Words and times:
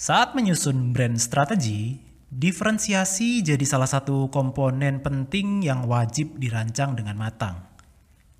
Saat 0.00 0.32
menyusun 0.32 0.96
brand 0.96 1.20
strategi, 1.20 2.00
diferensiasi 2.32 3.44
jadi 3.44 3.60
salah 3.68 3.84
satu 3.84 4.32
komponen 4.32 5.04
penting 5.04 5.60
yang 5.60 5.84
wajib 5.84 6.40
dirancang 6.40 6.96
dengan 6.96 7.20
matang. 7.20 7.68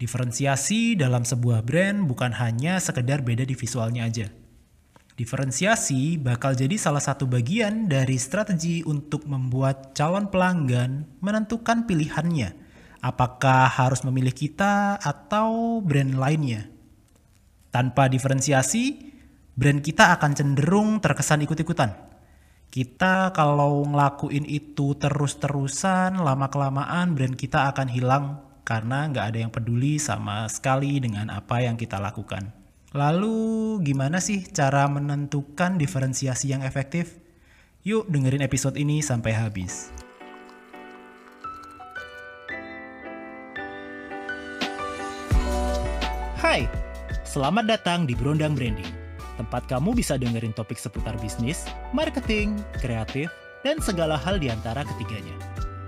Diferensiasi 0.00 0.96
dalam 0.96 1.28
sebuah 1.28 1.60
brand 1.60 2.08
bukan 2.08 2.32
hanya 2.32 2.80
sekedar 2.80 3.20
beda 3.20 3.44
di 3.44 3.52
visualnya 3.52 4.08
aja. 4.08 4.32
Diferensiasi 5.20 6.16
bakal 6.16 6.56
jadi 6.56 6.80
salah 6.80 7.04
satu 7.04 7.28
bagian 7.28 7.92
dari 7.92 8.16
strategi 8.16 8.80
untuk 8.80 9.28
membuat 9.28 9.92
calon 9.92 10.32
pelanggan 10.32 11.20
menentukan 11.20 11.84
pilihannya, 11.84 12.56
apakah 13.04 13.68
harus 13.68 14.00
memilih 14.00 14.32
kita 14.32 14.96
atau 14.96 15.84
brand 15.84 16.16
lainnya. 16.16 16.72
Tanpa 17.68 18.08
diferensiasi, 18.08 19.09
brand 19.60 19.84
kita 19.84 20.16
akan 20.16 20.32
cenderung 20.32 21.04
terkesan 21.04 21.44
ikut-ikutan. 21.44 21.92
Kita 22.72 23.28
kalau 23.36 23.84
ngelakuin 23.84 24.48
itu 24.48 24.96
terus-terusan, 24.96 26.16
lama-kelamaan 26.16 27.12
brand 27.12 27.36
kita 27.36 27.68
akan 27.68 27.92
hilang 27.92 28.40
karena 28.64 29.04
nggak 29.12 29.26
ada 29.28 29.38
yang 29.44 29.52
peduli 29.52 30.00
sama 30.00 30.48
sekali 30.48 30.96
dengan 30.96 31.28
apa 31.28 31.60
yang 31.60 31.76
kita 31.76 32.00
lakukan. 32.00 32.56
Lalu 32.96 33.84
gimana 33.84 34.16
sih 34.16 34.48
cara 34.48 34.88
menentukan 34.88 35.76
diferensiasi 35.76 36.56
yang 36.56 36.64
efektif? 36.64 37.20
Yuk 37.84 38.08
dengerin 38.08 38.40
episode 38.40 38.80
ini 38.80 39.04
sampai 39.04 39.36
habis. 39.36 39.92
Hai, 46.40 46.64
selamat 47.28 47.64
datang 47.68 48.08
di 48.08 48.16
Berondang 48.16 48.56
Branding 48.56 48.99
tempat 49.40 49.64
kamu 49.64 49.96
bisa 49.96 50.20
dengerin 50.20 50.52
topik 50.52 50.76
seputar 50.76 51.16
bisnis, 51.16 51.64
marketing, 51.96 52.60
kreatif, 52.76 53.32
dan 53.64 53.80
segala 53.80 54.20
hal 54.20 54.36
di 54.36 54.52
antara 54.52 54.84
ketiganya. 54.84 55.32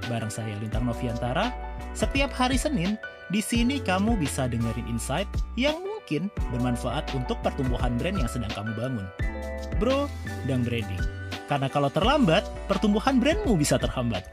Bareng 0.09 0.33
saya 0.33 0.57
Lintang 0.57 0.89
Noviantara, 0.89 1.53
setiap 1.93 2.33
hari 2.33 2.57
Senin, 2.57 2.97
di 3.29 3.45
sini 3.45 3.79
kamu 3.79 4.17
bisa 4.17 4.49
dengerin 4.49 4.89
insight 4.89 5.29
yang 5.61 5.77
mungkin 5.85 6.33
bermanfaat 6.51 7.13
untuk 7.13 7.37
pertumbuhan 7.45 8.01
brand 8.01 8.17
yang 8.17 8.29
sedang 8.29 8.51
kamu 8.57 8.73
bangun. 8.77 9.07
Bro, 9.77 10.09
dan 10.49 10.65
branding. 10.65 11.01
Karena 11.47 11.69
kalau 11.69 11.93
terlambat, 11.93 12.49
pertumbuhan 12.67 13.21
brandmu 13.21 13.61
bisa 13.61 13.77
terhambat. 13.77 14.25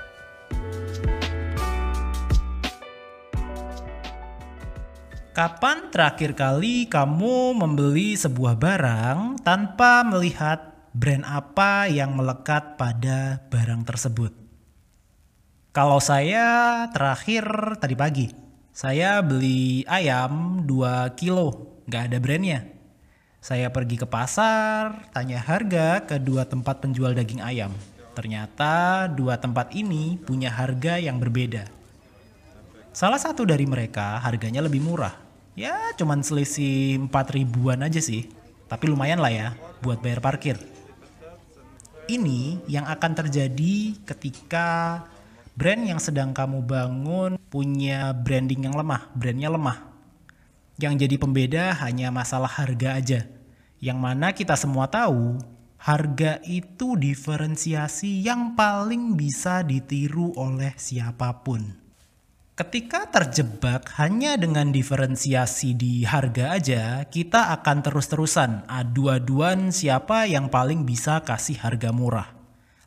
Kapan 5.39 5.87
terakhir 5.87 6.35
kali 6.35 6.91
kamu 6.91 7.55
membeli 7.55 8.11
sebuah 8.11 8.59
barang 8.59 9.39
tanpa 9.39 10.03
melihat 10.03 10.91
brand 10.91 11.23
apa 11.23 11.87
yang 11.87 12.11
melekat 12.11 12.75
pada 12.75 13.39
barang 13.47 13.87
tersebut? 13.87 14.35
Kalau 15.71 16.03
saya 16.03 16.83
terakhir 16.91 17.47
tadi 17.79 17.95
pagi, 17.95 18.27
saya 18.75 19.23
beli 19.23 19.87
ayam 19.87 20.67
2 20.67 21.15
kilo, 21.15 21.79
nggak 21.87 22.11
ada 22.11 22.17
brandnya. 22.19 22.67
Saya 23.39 23.71
pergi 23.71 23.95
ke 23.95 24.11
pasar, 24.11 25.07
tanya 25.15 25.39
harga 25.39 26.03
ke 26.03 26.19
dua 26.19 26.51
tempat 26.51 26.83
penjual 26.83 27.15
daging 27.15 27.39
ayam. 27.39 27.71
Ternyata 28.11 29.07
dua 29.07 29.39
tempat 29.39 29.71
ini 29.71 30.19
punya 30.19 30.51
harga 30.51 30.99
yang 30.99 31.15
berbeda. 31.15 31.63
Salah 32.91 33.23
satu 33.23 33.47
dari 33.47 33.63
mereka 33.63 34.19
harganya 34.19 34.59
lebih 34.59 34.83
murah, 34.83 35.28
ya 35.59 35.91
cuman 35.99 36.23
selisih 36.23 36.95
4 37.11 37.35
ribuan 37.35 37.83
aja 37.83 37.99
sih. 37.99 38.31
Tapi 38.71 38.87
lumayan 38.87 39.19
lah 39.19 39.33
ya 39.33 39.47
buat 39.83 39.99
bayar 39.99 40.23
parkir. 40.23 40.55
Ini 42.07 42.63
yang 42.71 42.87
akan 42.87 43.11
terjadi 43.13 43.99
ketika 44.07 45.03
brand 45.59 45.83
yang 45.83 45.99
sedang 45.99 46.31
kamu 46.31 46.63
bangun 46.63 47.35
punya 47.51 48.15
branding 48.15 48.71
yang 48.71 48.75
lemah, 48.79 49.11
brandnya 49.11 49.51
lemah. 49.51 49.77
Yang 50.79 51.05
jadi 51.05 51.15
pembeda 51.19 51.63
hanya 51.83 52.07
masalah 52.07 52.49
harga 52.49 52.95
aja. 52.95 53.21
Yang 53.83 53.99
mana 53.99 54.31
kita 54.31 54.55
semua 54.55 54.87
tahu, 54.87 55.37
harga 55.75 56.39
itu 56.47 56.95
diferensiasi 56.95 58.23
yang 58.23 58.55
paling 58.55 59.19
bisa 59.19 59.59
ditiru 59.59 60.31
oleh 60.39 60.71
siapa 60.79 61.43
pun. 61.43 61.88
Ketika 62.59 63.07
terjebak 63.07 63.87
hanya 64.03 64.35
dengan 64.35 64.75
diferensiasi 64.75 65.79
di 65.79 66.03
harga 66.03 66.59
aja, 66.59 67.07
kita 67.07 67.55
akan 67.55 67.79
terus-terusan 67.79 68.67
adu-aduan 68.67 69.71
siapa 69.71 70.27
yang 70.27 70.51
paling 70.51 70.83
bisa 70.83 71.23
kasih 71.23 71.55
harga 71.55 71.95
murah. 71.95 72.35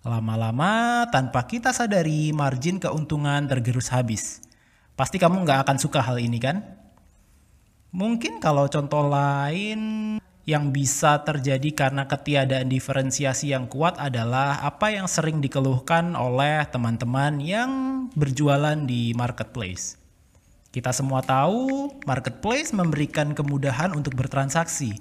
Lama-lama 0.04 1.08
tanpa 1.08 1.48
kita 1.48 1.72
sadari 1.72 2.36
margin 2.36 2.76
keuntungan 2.76 3.48
tergerus 3.48 3.88
habis. 3.88 4.44
Pasti 4.92 5.16
kamu 5.16 5.40
nggak 5.40 5.64
akan 5.64 5.76
suka 5.80 6.04
hal 6.04 6.20
ini 6.20 6.36
kan? 6.36 6.60
Mungkin 7.96 8.44
kalau 8.44 8.68
contoh 8.68 9.08
lain 9.08 9.80
yang 10.44 10.68
bisa 10.68 11.24
terjadi 11.24 11.72
karena 11.72 12.04
ketiadaan 12.04 12.68
diferensiasi 12.68 13.56
yang 13.56 13.64
kuat 13.72 13.96
adalah 13.96 14.60
apa 14.68 14.92
yang 14.92 15.08
sering 15.08 15.40
dikeluhkan 15.40 16.12
oleh 16.12 16.60
teman-teman 16.68 17.40
yang 17.40 17.70
berjualan 18.12 18.76
di 18.84 19.12
marketplace. 19.12 20.00
Kita 20.72 20.88
semua 20.88 21.20
tahu, 21.20 21.92
marketplace 22.08 22.72
memberikan 22.72 23.36
kemudahan 23.36 23.92
untuk 23.92 24.16
bertransaksi. 24.16 24.96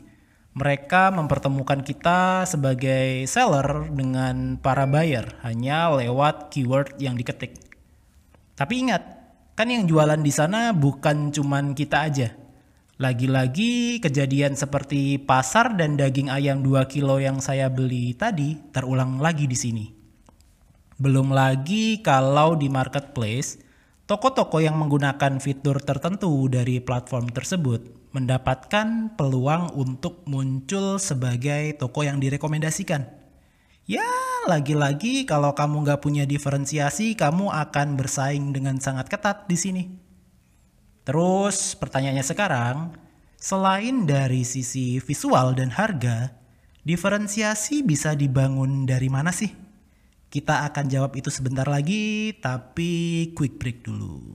Mereka 0.51 1.15
mempertemukan 1.15 1.79
kita 1.79 2.43
sebagai 2.43 3.23
seller 3.23 3.87
dengan 3.87 4.59
para 4.59 4.83
buyer 4.83 5.39
hanya 5.47 5.87
lewat 5.95 6.51
keyword 6.51 6.99
yang 6.99 7.15
diketik. 7.15 7.55
Tapi 8.59 8.83
ingat, 8.83 9.03
kan 9.55 9.71
yang 9.71 9.87
jualan 9.87 10.19
di 10.19 10.33
sana 10.35 10.75
bukan 10.75 11.31
cuman 11.31 11.71
kita 11.71 12.03
aja 12.03 12.35
lagi-lagi 13.01 13.97
kejadian 13.97 14.53
seperti 14.53 15.17
pasar 15.17 15.73
dan 15.73 15.97
daging 15.97 16.29
ayam 16.29 16.61
2 16.61 16.85
kilo 16.85 17.17
yang 17.17 17.41
saya 17.41 17.65
beli 17.65 18.13
tadi 18.13 18.61
terulang 18.69 19.17
lagi 19.17 19.49
di 19.49 19.57
sini. 19.57 20.00
Belum 21.01 21.33
lagi 21.33 21.97
kalau 22.05 22.53
di 22.53 22.69
marketplace, 22.69 23.57
toko-toko 24.05 24.61
yang 24.61 24.77
menggunakan 24.77 25.41
fitur 25.41 25.81
tertentu 25.81 26.45
dari 26.45 26.77
platform 26.77 27.25
tersebut 27.33 28.13
mendapatkan 28.13 29.17
peluang 29.17 29.73
untuk 29.73 30.21
muncul 30.29 31.01
sebagai 31.01 31.73
toko 31.81 32.05
yang 32.05 32.21
direkomendasikan. 32.21 33.09
Ya, 33.89 34.05
lagi-lagi 34.45 35.25
kalau 35.25 35.57
kamu 35.57 35.89
nggak 35.89 36.05
punya 36.05 36.29
diferensiasi, 36.29 37.17
kamu 37.17 37.49
akan 37.49 37.97
bersaing 37.97 38.53
dengan 38.53 38.77
sangat 38.77 39.09
ketat 39.09 39.49
di 39.49 39.57
sini. 39.57 39.83
Terus 41.01 41.73
pertanyaannya 41.81 42.25
sekarang, 42.29 42.77
selain 43.41 44.05
dari 44.05 44.45
sisi 44.45 45.01
visual 45.01 45.57
dan 45.57 45.73
harga, 45.73 46.29
diferensiasi 46.85 47.81
bisa 47.81 48.13
dibangun 48.13 48.85
dari 48.85 49.09
mana 49.09 49.33
sih? 49.33 49.70
Kita 50.31 50.63
akan 50.71 50.87
jawab 50.87 51.11
itu 51.19 51.27
sebentar 51.27 51.67
lagi, 51.67 52.31
tapi 52.39 53.27
quick 53.35 53.59
break 53.59 53.83
dulu. 53.83 54.31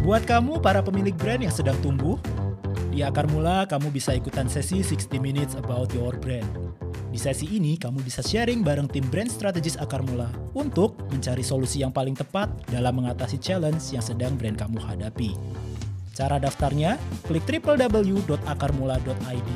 Buat 0.00 0.24
kamu 0.24 0.64
para 0.64 0.80
pemilik 0.80 1.12
brand 1.12 1.44
yang 1.44 1.52
sedang 1.52 1.76
tumbuh, 1.84 2.16
di 2.88 3.04
Akar 3.04 3.28
Mula 3.28 3.68
kamu 3.68 3.92
bisa 3.92 4.16
ikutan 4.16 4.48
sesi 4.48 4.80
60 4.80 5.20
Minutes 5.20 5.60
About 5.60 5.92
Your 5.92 6.16
Brand. 6.16 6.48
Di 7.12 7.20
sesi 7.20 7.52
ini, 7.52 7.76
kamu 7.76 8.00
bisa 8.00 8.24
sharing 8.24 8.64
bareng 8.64 8.88
tim 8.88 9.04
brand 9.12 9.28
strategis 9.28 9.76
Akar 9.76 10.00
Mula 10.00 10.32
untuk 10.56 10.96
mencari 11.12 11.44
solusi 11.44 11.84
yang 11.84 11.92
paling 11.92 12.16
tepat 12.16 12.48
dalam 12.72 12.96
mengatasi 12.96 13.36
challenge 13.36 13.92
yang 13.92 14.00
sedang 14.00 14.40
brand 14.40 14.56
kamu 14.56 14.80
hadapi. 14.80 15.36
Cara 16.16 16.40
daftarnya, 16.40 16.96
klik 17.28 17.44
www.akarmula.id, 17.44 19.50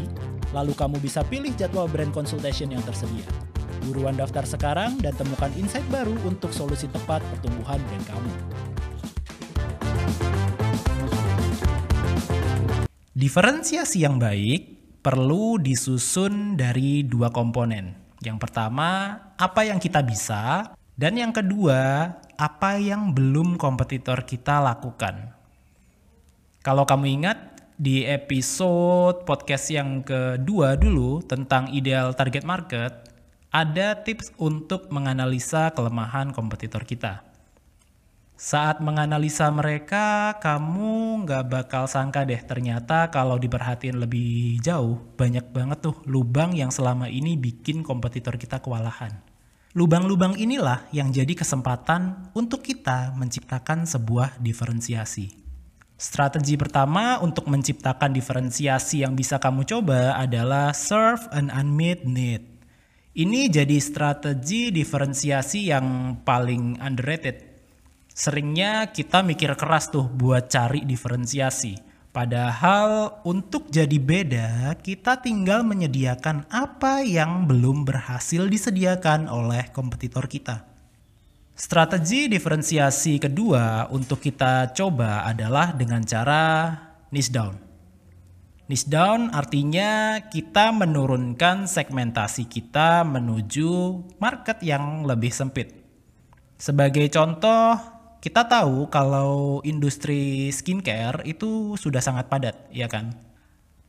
lalu 0.53 0.73
kamu 0.77 1.01
bisa 1.01 1.25
pilih 1.25 1.57
jadwal 1.57 1.89
brand 1.89 2.13
consultation 2.13 2.69
yang 2.69 2.85
tersedia. 2.85 3.50
Buruan 3.89 4.13
daftar 4.13 4.45
sekarang 4.45 5.01
dan 5.01 5.17
temukan 5.17 5.49
insight 5.57 5.87
baru 5.89 6.13
untuk 6.29 6.53
solusi 6.53 6.85
tepat 6.93 7.25
pertumbuhan 7.25 7.81
brand 7.81 8.05
kamu. 8.05 8.33
Diferensiasi 13.17 14.05
yang 14.05 14.21
baik 14.21 14.81
perlu 15.01 15.57
disusun 15.57 16.61
dari 16.61 17.05
dua 17.05 17.33
komponen. 17.33 17.97
Yang 18.21 18.39
pertama, 18.49 19.17
apa 19.41 19.65
yang 19.65 19.81
kita 19.81 20.05
bisa, 20.05 20.77
dan 20.97 21.17
yang 21.17 21.33
kedua, 21.33 22.13
apa 22.37 22.77
yang 22.77 23.17
belum 23.17 23.57
kompetitor 23.57 24.29
kita 24.29 24.61
lakukan. 24.61 25.33
Kalau 26.61 26.85
kamu 26.85 27.21
ingat 27.21 27.39
di 27.81 28.05
episode 28.05 29.25
podcast 29.25 29.73
yang 29.73 30.05
kedua 30.05 30.77
dulu 30.77 31.25
tentang 31.25 31.73
ideal 31.73 32.13
target 32.13 32.45
market, 32.45 33.10
ada 33.51 33.99
tips 33.99 34.31
untuk 34.39 34.95
menganalisa 34.95 35.75
kelemahan 35.75 36.31
kompetitor 36.31 36.87
kita. 36.87 37.27
Saat 38.39 38.81
menganalisa 38.81 39.51
mereka, 39.53 40.39
kamu 40.41 41.27
nggak 41.27 41.45
bakal 41.51 41.85
sangka 41.91 42.25
deh 42.25 42.41
ternyata 42.41 43.11
kalau 43.13 43.37
diperhatiin 43.37 44.01
lebih 44.01 44.57
jauh, 44.65 45.03
banyak 45.19 45.51
banget 45.51 45.83
tuh 45.83 45.99
lubang 46.09 46.55
yang 46.57 46.73
selama 46.73 47.11
ini 47.11 47.37
bikin 47.37 47.83
kompetitor 47.85 48.39
kita 48.41 48.63
kewalahan. 48.63 49.19
Lubang-lubang 49.75 50.39
inilah 50.39 50.87
yang 50.95 51.11
jadi 51.13 51.35
kesempatan 51.35 52.33
untuk 52.33 52.65
kita 52.65 53.13
menciptakan 53.19 53.85
sebuah 53.85 54.41
diferensiasi. 54.41 55.37
Strategi 56.01 56.57
pertama 56.57 57.21
untuk 57.21 57.45
menciptakan 57.51 58.15
diferensiasi 58.15 59.05
yang 59.05 59.13
bisa 59.13 59.37
kamu 59.37 59.69
coba 59.69 60.17
adalah 60.17 60.73
serve 60.73 61.29
an 61.35 61.53
unmet 61.53 62.09
need. 62.09 62.60
Ini 63.11 63.51
jadi 63.51 63.79
strategi 63.83 64.71
diferensiasi 64.71 65.71
yang 65.71 66.19
paling 66.23 66.79
underrated 66.79 67.51
Seringnya 68.21 68.93
kita 68.93 69.25
mikir 69.25 69.57
keras 69.57 69.89
tuh 69.89 70.05
buat 70.05 70.53
cari 70.53 70.85
diferensiasi. 70.85 71.79
Padahal 72.13 73.23
untuk 73.25 73.73
jadi 73.73 73.97
beda, 73.97 74.77
kita 74.83 75.25
tinggal 75.25 75.65
menyediakan 75.65 76.45
apa 76.53 77.01
yang 77.01 77.49
belum 77.49 77.89
berhasil 77.89 78.45
disediakan 78.51 79.25
oleh 79.25 79.73
kompetitor 79.73 80.29
kita. 80.29 80.69
Strategi 81.57 82.29
diferensiasi 82.29 83.17
kedua 83.17 83.89
untuk 83.89 84.21
kita 84.21 84.69
coba 84.77 85.25
adalah 85.25 85.73
dengan 85.73 86.05
cara 86.05 86.77
niche 87.09 87.33
down. 87.33 87.70
Niche 88.71 88.87
down 88.87 89.35
artinya 89.35 90.23
kita 90.31 90.71
menurunkan 90.71 91.67
segmentasi 91.67 92.47
kita 92.47 93.03
menuju 93.03 93.99
market 94.23 94.63
yang 94.63 95.03
lebih 95.03 95.35
sempit. 95.35 95.75
Sebagai 96.55 97.11
contoh, 97.11 97.75
kita 98.23 98.47
tahu 98.47 98.87
kalau 98.87 99.59
industri 99.67 100.55
skincare 100.55 101.27
itu 101.27 101.75
sudah 101.75 101.99
sangat 101.99 102.31
padat, 102.31 102.71
ya 102.71 102.87
kan? 102.87 103.11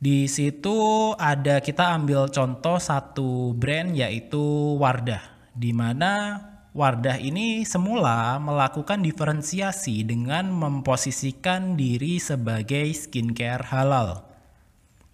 Di 0.02 0.26
situ 0.26 1.14
ada 1.14 1.62
kita 1.62 1.94
ambil 1.94 2.26
contoh 2.34 2.82
satu 2.82 3.54
brand 3.54 3.94
yaitu 3.94 4.42
Wardah, 4.82 5.22
di 5.54 5.70
mana 5.70 6.42
Wardah 6.74 7.22
ini 7.22 7.62
semula 7.62 8.34
melakukan 8.42 8.98
diferensiasi 8.98 10.02
dengan 10.02 10.50
memposisikan 10.50 11.78
diri 11.78 12.18
sebagai 12.18 12.90
skincare 12.90 13.62
halal. 13.70 14.31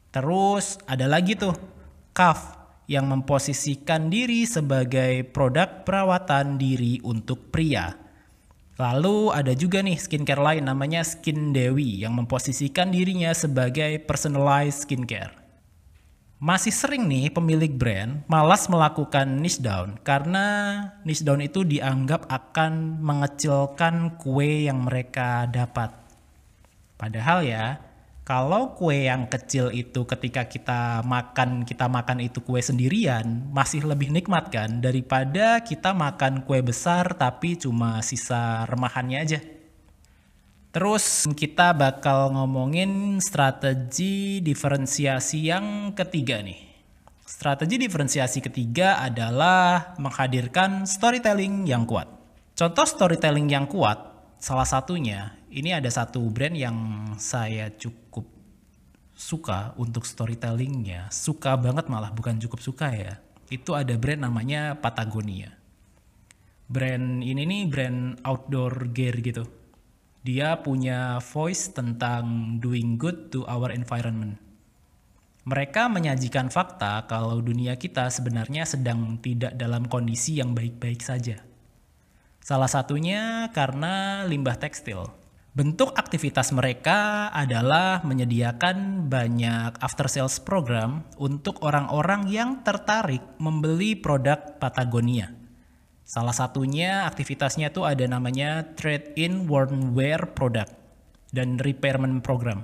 Terus 0.09 0.81
ada 0.89 1.05
lagi 1.05 1.37
tuh, 1.37 1.53
Kaf 2.17 2.59
yang 2.89 3.05
memposisikan 3.07 4.09
diri 4.09 4.49
sebagai 4.49 5.29
produk 5.29 5.85
perawatan 5.85 6.57
diri 6.57 6.99
untuk 7.05 7.53
pria. 7.53 7.93
Lalu 8.81 9.35
ada 9.35 9.53
juga 9.53 9.85
nih 9.85 10.01
skincare 10.01 10.41
lain 10.41 10.65
namanya 10.65 11.05
Skin 11.05 11.53
Dewi 11.53 12.01
yang 12.01 12.17
memposisikan 12.17 12.89
dirinya 12.89 13.35
sebagai 13.37 14.01
personalized 14.07 14.89
skincare. 14.89 15.35
Masih 16.39 16.71
sering 16.71 17.11
nih 17.11 17.35
pemilik 17.35 17.75
brand 17.75 18.23
malas 18.31 18.71
melakukan 18.71 19.43
niche 19.43 19.59
down 19.59 19.99
karena 20.07 20.47
niche 21.03 21.27
down 21.27 21.43
itu 21.43 21.67
dianggap 21.67 22.31
akan 22.31 23.03
mengecilkan 23.03 24.15
kue 24.15 24.71
yang 24.71 24.87
mereka 24.87 25.51
dapat. 25.51 25.91
Padahal 26.95 27.43
ya, 27.43 27.83
kalau 28.29 28.77
kue 28.77 29.09
yang 29.09 29.25
kecil 29.25 29.73
itu 29.73 30.05
ketika 30.05 30.45
kita 30.45 31.01
makan 31.01 31.65
kita 31.65 31.89
makan 31.89 32.21
itu 32.21 32.45
kue 32.45 32.61
sendirian 32.61 33.49
masih 33.57 33.89
lebih 33.89 34.13
nikmat 34.13 34.53
kan 34.53 34.85
daripada 34.85 35.65
kita 35.65 35.97
makan 35.97 36.45
kue 36.45 36.61
besar 36.61 37.17
tapi 37.17 37.57
cuma 37.57 38.05
sisa 38.05 38.69
remahannya 38.69 39.17
aja. 39.17 39.41
Terus 40.77 41.25
kita 41.33 41.73
bakal 41.73 42.37
ngomongin 42.37 43.17
strategi 43.25 44.45
diferensiasi 44.45 45.49
yang 45.49 45.97
ketiga 45.97 46.45
nih. 46.45 46.69
Strategi 47.25 47.81
diferensiasi 47.81 48.45
ketiga 48.45 49.01
adalah 49.01 49.97
menghadirkan 49.97 50.85
storytelling 50.85 51.65
yang 51.65 51.89
kuat. 51.89 52.13
Contoh 52.53 52.85
storytelling 52.85 53.49
yang 53.49 53.65
kuat 53.65 53.97
salah 54.37 54.69
satunya 54.69 55.33
ini 55.59 55.75
ada 55.75 55.91
satu 55.91 56.23
brand 56.31 56.55
yang 56.55 56.79
saya 57.19 57.67
cukup 57.75 58.23
suka 59.19 59.75
untuk 59.75 60.07
storytellingnya, 60.07 61.11
suka 61.11 61.59
banget 61.59 61.91
malah 61.91 62.15
bukan 62.15 62.39
cukup 62.39 62.63
suka 62.63 62.95
ya. 62.95 63.19
Itu 63.51 63.75
ada 63.75 63.99
brand 63.99 64.23
namanya 64.23 64.79
Patagonia. 64.79 65.51
Brand 66.71 67.27
ini 67.27 67.43
nih 67.43 67.63
brand 67.67 68.23
outdoor 68.23 68.95
gear 68.95 69.19
gitu. 69.19 69.43
Dia 70.23 70.63
punya 70.63 71.19
voice 71.19 71.75
tentang 71.75 72.57
doing 72.63 72.95
good 72.95 73.35
to 73.35 73.43
our 73.51 73.75
environment. 73.75 74.39
Mereka 75.49 75.89
menyajikan 75.91 76.53
fakta 76.53 77.09
kalau 77.09 77.41
dunia 77.41 77.75
kita 77.81 78.13
sebenarnya 78.13 78.69
sedang 78.69 79.17
tidak 79.19 79.57
dalam 79.57 79.89
kondisi 79.89 80.39
yang 80.39 80.53
baik-baik 80.53 81.01
saja. 81.01 81.41
Salah 82.45 82.69
satunya 82.69 83.49
karena 83.57 84.23
limbah 84.29 84.61
tekstil 84.61 85.18
Bentuk 85.59 85.91
aktivitas 85.99 86.55
mereka 86.55 87.27
adalah 87.35 88.07
menyediakan 88.07 89.11
banyak 89.11 89.75
after 89.83 90.07
sales 90.07 90.39
program 90.39 91.03
untuk 91.19 91.67
orang-orang 91.67 92.31
yang 92.31 92.63
tertarik 92.63 93.19
membeli 93.43 93.99
produk 93.99 94.39
Patagonia. 94.63 95.35
Salah 96.07 96.31
satunya 96.31 97.11
aktivitasnya 97.11 97.75
tuh 97.75 97.91
ada 97.91 98.07
namanya 98.07 98.71
trade 98.79 99.19
in 99.19 99.51
worn 99.51 99.99
wear 99.99 100.31
product 100.31 100.79
dan 101.35 101.59
repairment 101.59 102.23
program. 102.23 102.63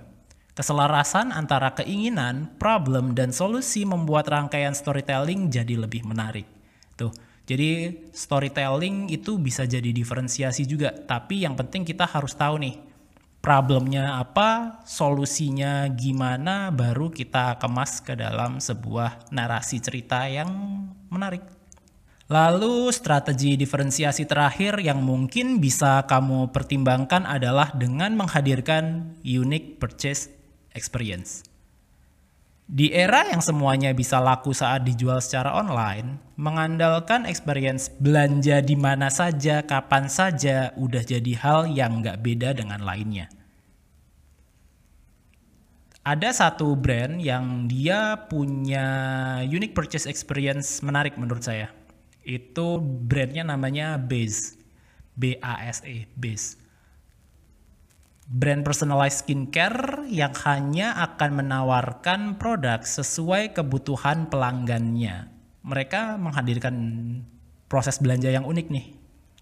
Keselarasan 0.55 1.35
antara 1.35 1.75
keinginan, 1.75 2.55
problem, 2.62 3.19
dan 3.19 3.35
solusi 3.35 3.82
membuat 3.82 4.31
rangkaian 4.31 4.70
storytelling 4.70 5.50
jadi 5.50 5.82
lebih 5.82 6.06
menarik. 6.06 6.47
Tuh, 6.94 7.11
jadi 7.44 7.93
storytelling 8.08 9.12
itu 9.12 9.37
bisa 9.37 9.69
jadi 9.69 9.93
diferensiasi 9.93 10.64
juga, 10.64 10.96
tapi 10.96 11.44
yang 11.44 11.52
penting 11.52 11.85
kita 11.85 12.08
harus 12.08 12.32
tahu 12.32 12.56
nih 12.56 12.76
problemnya 13.44 14.17
apa, 14.17 14.81
solusinya 14.88 15.85
gimana, 15.93 16.73
baru 16.73 17.12
kita 17.12 17.61
kemas 17.61 18.00
ke 18.00 18.17
dalam 18.17 18.56
sebuah 18.56 19.29
narasi 19.29 19.85
cerita 19.85 20.25
yang 20.25 20.49
menarik. 21.12 21.44
Lalu 22.32 22.88
strategi 22.88 23.61
diferensiasi 23.61 24.25
terakhir 24.25 24.81
yang 24.81 25.05
mungkin 25.05 25.61
bisa 25.61 26.08
kamu 26.08 26.56
pertimbangkan 26.56 27.29
adalah 27.29 27.76
dengan 27.76 28.17
menghadirkan 28.17 29.12
unique 29.20 29.76
purchase 29.76 30.32
experience. 30.73 31.44
Di 32.64 32.88
era 32.96 33.28
yang 33.28 33.44
semuanya 33.44 33.93
bisa 33.93 34.16
laku 34.25 34.56
saat 34.56 34.88
dijual 34.88 35.20
secara 35.20 35.52
online, 35.52 36.16
mengandalkan 36.40 37.28
experience 37.28 37.93
belanja 38.00 38.64
di 38.64 38.73
mana 38.73 39.12
saja, 39.12 39.61
kapan 39.61 40.09
saja, 40.09 40.73
udah 40.80 41.04
jadi 41.04 41.33
hal 41.44 41.68
yang 41.68 42.00
nggak 42.00 42.25
beda 42.25 42.56
dengan 42.56 42.80
lainnya. 42.80 43.28
Ada 46.09 46.33
satu 46.33 46.73
brand 46.73 47.21
yang 47.21 47.68
dia 47.68 48.28
punya 48.33 48.88
unique 49.44 49.76
purchase 49.76 50.09
experience 50.09 50.80
menarik 50.80 51.21
menurut 51.21 51.44
saya. 51.44 51.68
Itu 52.25 52.80
brandnya 52.80 53.44
namanya 53.44 54.00
Base, 54.00 54.56
B-A-S-E, 55.21 56.09
Base 56.16 56.63
brand 58.25 58.64
personalized 58.64 59.25
skincare 59.25 60.09
yang 60.09 60.33
hanya 60.49 60.97
akan 61.12 61.45
menawarkan 61.45 62.40
produk 62.40 62.81
sesuai 62.81 63.52
kebutuhan 63.52 64.33
pelanggannya. 64.33 65.28
Mereka 65.64 66.16
menghadirkan 66.16 66.76
proses 67.69 68.00
belanja 68.00 68.28
yang 68.33 68.49
unik 68.49 68.66
nih, 68.69 68.87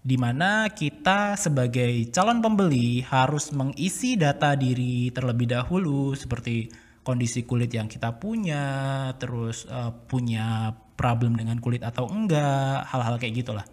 di 0.03 0.15
mana 0.19 0.67
kita 0.71 1.39
sebagai 1.39 2.11
calon 2.11 2.43
pembeli 2.43 3.03
harus 3.07 3.51
mengisi 3.55 4.19
data 4.19 4.55
diri 4.55 5.11
terlebih 5.11 5.51
dahulu 5.51 6.11
seperti 6.15 6.67
kondisi 7.03 7.43
kulit 7.43 7.71
yang 7.71 7.87
kita 7.91 8.15
punya, 8.15 9.11
terus 9.19 9.67
uh, 9.67 9.91
punya 10.07 10.71
problem 10.95 11.35
dengan 11.35 11.59
kulit 11.59 11.83
atau 11.83 12.07
enggak, 12.07 12.87
hal-hal 12.87 13.19
kayak 13.19 13.43
gitulah. 13.43 13.65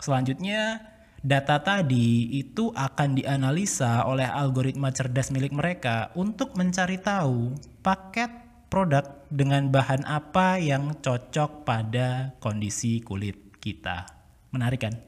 Selanjutnya 0.00 0.91
Data 1.22 1.62
tadi 1.62 2.34
itu 2.34 2.74
akan 2.74 3.14
dianalisa 3.14 4.02
oleh 4.10 4.26
algoritma 4.26 4.90
cerdas 4.90 5.30
milik 5.30 5.54
mereka 5.54 6.10
untuk 6.18 6.58
mencari 6.58 6.98
tahu 6.98 7.54
paket 7.78 8.26
produk 8.66 9.06
dengan 9.30 9.70
bahan 9.70 10.02
apa 10.02 10.58
yang 10.58 10.98
cocok 10.98 11.62
pada 11.62 12.34
kondisi 12.42 12.98
kulit 13.06 13.54
kita. 13.62 14.02
Menarik 14.50 14.82
kan? 14.82 14.98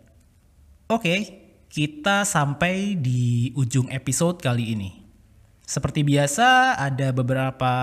Oke, 0.87 1.15
kita 1.67 2.23
sampai 2.23 2.95
di 2.95 3.51
ujung 3.59 3.91
episode 3.91 4.39
kali 4.39 4.71
ini. 4.71 4.91
Seperti 5.67 6.07
biasa, 6.07 6.79
ada 6.79 7.11
beberapa 7.11 7.75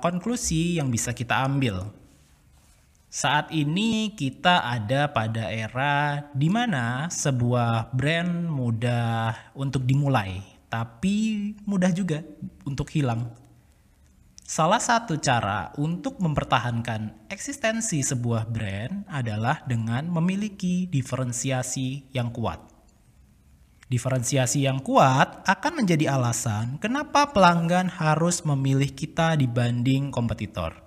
konklusi 0.00 0.80
yang 0.80 0.88
bisa 0.88 1.12
kita 1.12 1.44
ambil. 1.44 1.92
Saat 3.14 3.54
ini 3.54 4.10
kita 4.10 4.66
ada 4.66 5.06
pada 5.06 5.46
era 5.46 6.26
di 6.34 6.50
mana 6.50 7.06
sebuah 7.06 7.94
brand 7.94 8.50
mudah 8.50 9.54
untuk 9.54 9.86
dimulai, 9.86 10.42
tapi 10.66 11.54
mudah 11.62 11.94
juga 11.94 12.26
untuk 12.66 12.90
hilang. 12.90 13.30
Salah 14.42 14.82
satu 14.82 15.14
cara 15.22 15.70
untuk 15.78 16.18
mempertahankan 16.18 17.30
eksistensi 17.30 18.02
sebuah 18.02 18.50
brand 18.50 19.06
adalah 19.06 19.62
dengan 19.62 20.10
memiliki 20.10 20.90
diferensiasi 20.90 22.10
yang 22.10 22.34
kuat. 22.34 22.58
Diferensiasi 23.86 24.66
yang 24.66 24.82
kuat 24.82 25.46
akan 25.46 25.86
menjadi 25.86 26.18
alasan 26.18 26.82
kenapa 26.82 27.30
pelanggan 27.30 27.94
harus 27.94 28.42
memilih 28.42 28.90
kita 28.90 29.38
dibanding 29.38 30.10
kompetitor. 30.10 30.83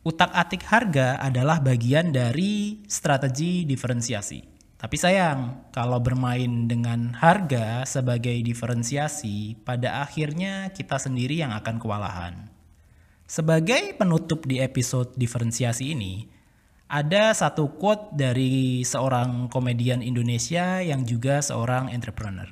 Utak-atik 0.00 0.64
harga 0.64 1.20
adalah 1.20 1.60
bagian 1.60 2.08
dari 2.08 2.80
strategi 2.88 3.68
diferensiasi. 3.68 4.40
Tapi 4.80 4.96
sayang, 4.96 5.68
kalau 5.76 6.00
bermain 6.00 6.64
dengan 6.64 7.12
harga 7.12 7.84
sebagai 7.84 8.32
diferensiasi, 8.40 9.60
pada 9.60 10.00
akhirnya 10.00 10.72
kita 10.72 10.96
sendiri 10.96 11.44
yang 11.44 11.52
akan 11.52 11.76
kewalahan. 11.76 12.48
Sebagai 13.28 13.92
penutup 14.00 14.48
di 14.48 14.56
episode 14.64 15.12
diferensiasi 15.20 15.92
ini, 15.92 16.24
ada 16.88 17.36
satu 17.36 17.76
quote 17.76 18.16
dari 18.16 18.80
seorang 18.80 19.52
komedian 19.52 20.00
Indonesia 20.00 20.80
yang 20.80 21.04
juga 21.04 21.44
seorang 21.44 21.92
entrepreneur. 21.92 22.48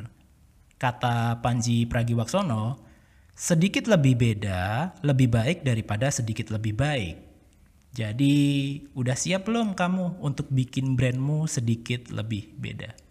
Kata 0.76 1.40
Panji 1.40 1.88
Pragiwaksono, 1.88 2.76
sedikit 3.32 3.88
lebih 3.88 4.20
beda 4.20 4.92
lebih 5.00 5.32
baik 5.32 5.64
daripada 5.64 6.12
sedikit 6.12 6.52
lebih 6.52 6.76
baik. 6.76 7.27
Jadi 7.92 8.34
udah 8.94 9.16
siap 9.16 9.48
belum 9.48 9.72
kamu 9.72 10.20
untuk 10.20 10.52
bikin 10.52 10.94
brandmu 10.94 11.48
sedikit 11.48 12.12
lebih 12.12 12.52
beda? 12.60 13.07